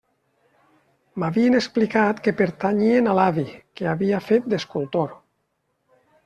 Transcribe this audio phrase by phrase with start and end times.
[1.23, 3.45] M'havien explicat que pertanyien a l'avi,
[3.81, 5.15] que havia fet d'escultor.